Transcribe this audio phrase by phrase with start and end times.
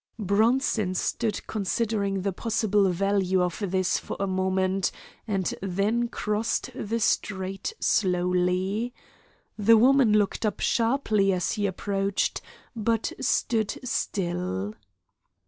[0.17, 4.91] Bronson stood considering the possible value of this for a moment,
[5.27, 8.95] and then crossed the street slowly.
[9.59, 12.41] The woman looked up sharply as he approached,
[12.75, 14.73] but stood still.